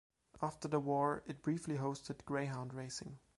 [0.41, 3.19] After the war, it briefly hosted greyhound racing.